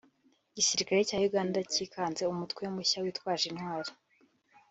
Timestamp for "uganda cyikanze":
1.29-2.21